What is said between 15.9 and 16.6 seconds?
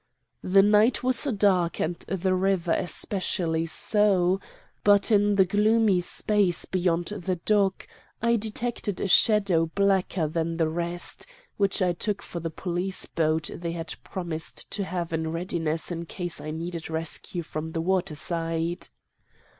in case I